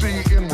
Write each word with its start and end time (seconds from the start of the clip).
see 0.00 0.34
in 0.34 0.49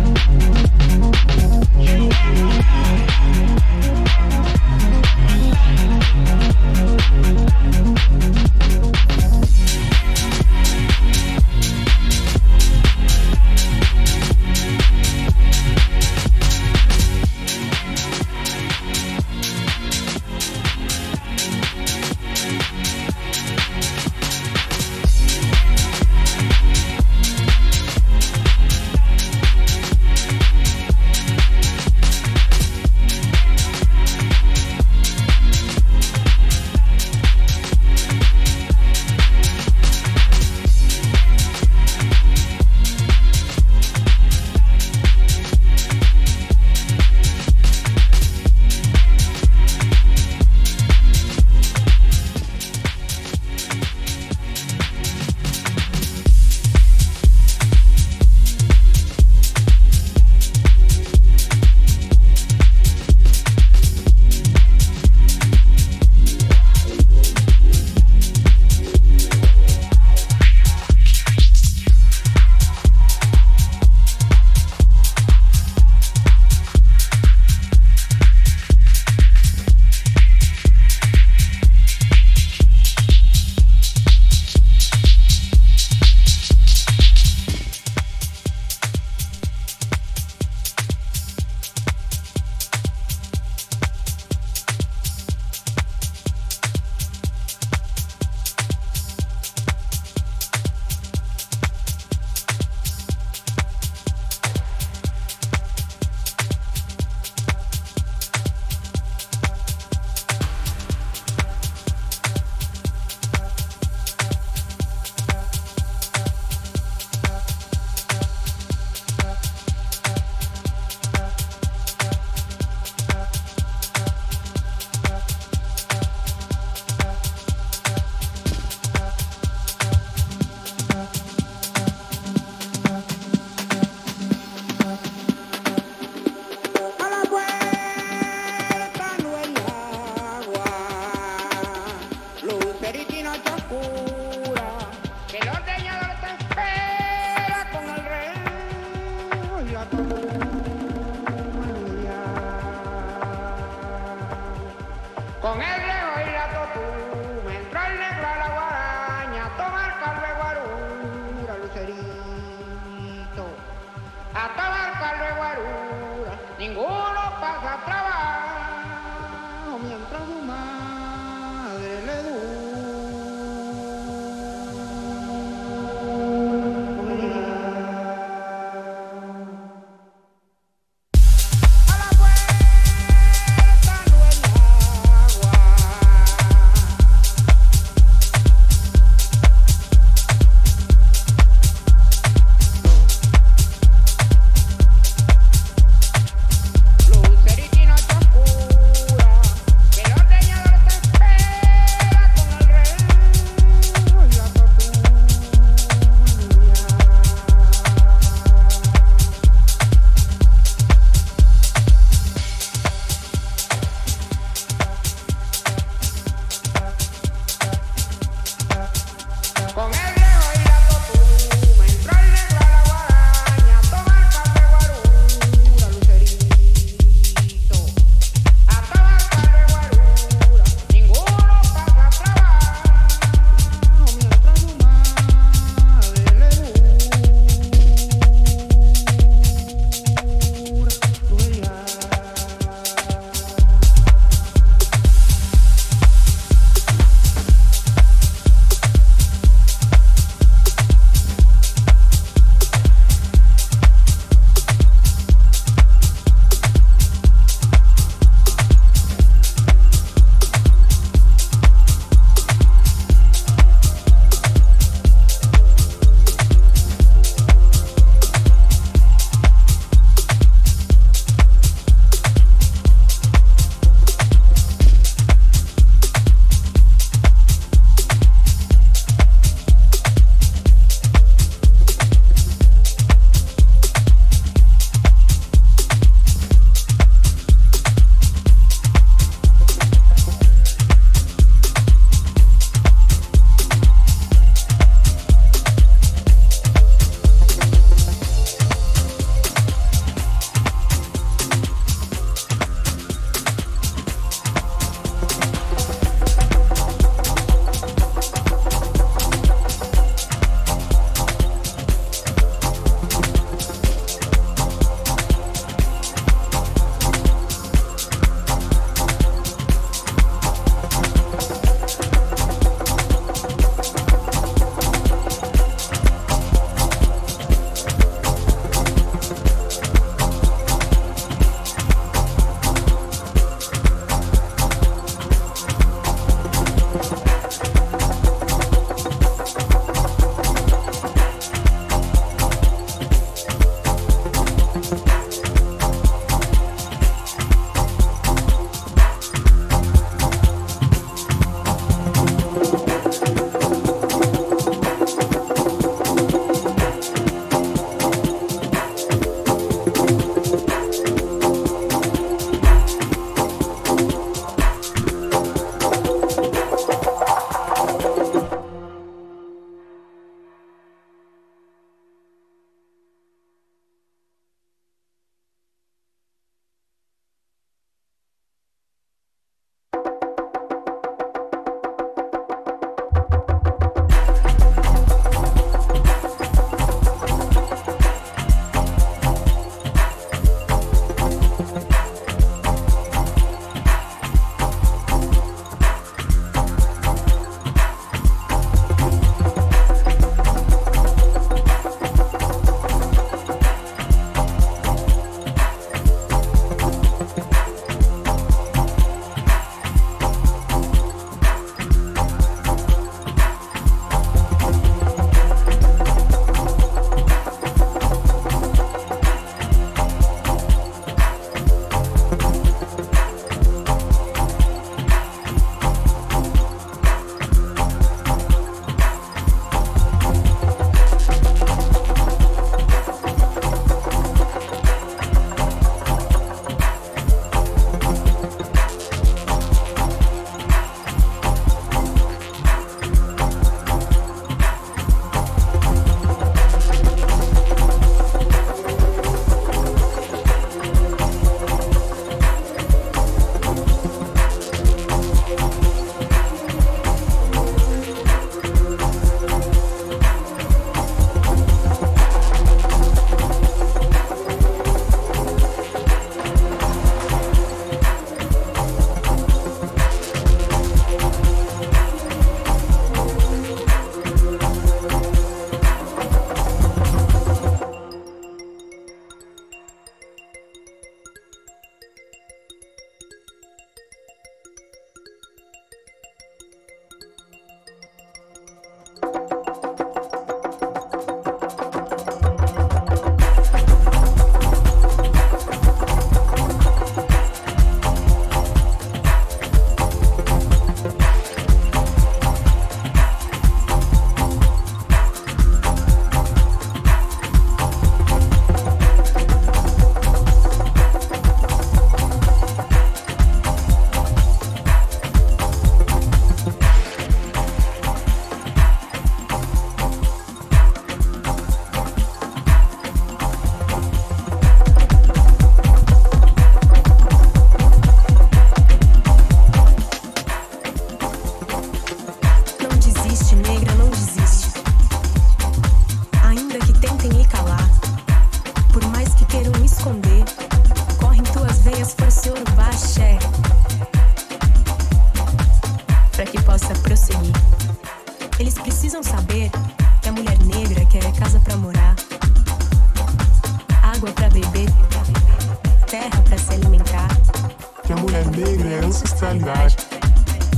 ancestralidade. 559.71 559.95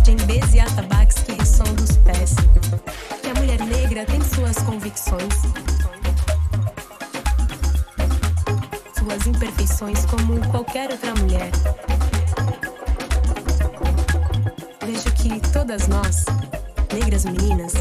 Djembes 0.03 0.53
e 0.53 0.59
atabaques 0.59 1.17
que 1.23 1.31
ressoam 1.33 1.73
dos 1.75 1.97
pés. 1.97 2.35
Que 3.21 3.29
a 3.29 3.33
mulher 3.33 3.59
negra 3.65 4.05
tem 4.05 4.21
suas 4.21 4.57
convicções. 4.63 5.33
Suas 8.97 9.27
imperfeições 9.27 10.05
como 10.05 10.39
qualquer 10.49 10.91
outra 10.91 11.13
mulher. 11.15 11.51
Vejo 14.85 15.11
que 15.13 15.39
todas 15.51 15.87
nós, 15.87 16.25
negras 16.93 17.25
meninas, 17.25 17.73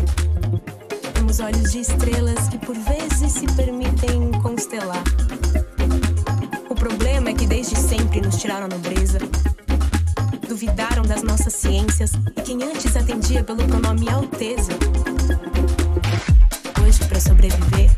temos 1.15 1.41
olhos 1.41 1.73
de 1.73 1.81
estrelas 1.81 2.49
que 2.49 2.59
por 2.59 2.77
vezes 2.77 3.33
se 3.33 3.47
permitem 3.55 4.31
constelar. 4.43 5.03
O 6.71 6.75
problema 6.75 7.31
é 7.31 7.35
que 7.35 7.47
desde 7.47 7.77
sempre 7.77 8.21
nos 8.21 8.37
tiraram 8.37 8.67
a 8.67 8.69
nobreza. 8.69 9.19
Duvidaram 10.53 11.03
das 11.03 11.23
nossas 11.23 11.55
ciências 11.55 12.13
e 12.37 12.43
quem 12.43 12.63
antes 12.63 12.95
atendia 12.95 13.43
pelo 13.43 13.67
pronome 13.67 14.07
Alteza. 14.11 14.71
Hoje, 16.85 17.03
para 17.09 17.19
sobreviver, 17.19 17.91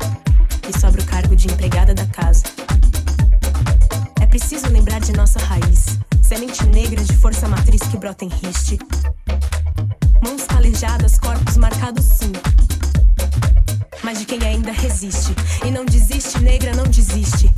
lhe 0.65 0.79
sobra 0.79 1.01
o 1.01 1.05
cargo 1.05 1.35
de 1.35 1.47
empregada 1.51 1.93
da 1.93 2.05
casa. 2.05 2.43
É 4.21 4.25
preciso 4.25 4.69
lembrar 4.69 5.01
de 5.01 5.11
nossa 5.11 5.37
raiz, 5.37 5.99
semente 6.21 6.65
negra 6.67 7.03
de 7.03 7.13
força 7.17 7.45
matriz 7.45 7.81
que 7.81 7.97
brota 7.97 8.23
em 8.23 8.29
riste. 8.29 8.79
Mãos 10.23 10.45
calejadas, 10.47 11.19
corpos 11.19 11.57
marcados 11.57 12.05
sim. 12.05 12.31
Mas 14.01 14.19
de 14.19 14.25
quem 14.25 14.41
ainda 14.47 14.71
resiste. 14.71 15.35
E 15.65 15.71
não 15.71 15.83
desiste, 15.83 16.39
negra, 16.39 16.73
não 16.73 16.85
desiste. 16.85 17.53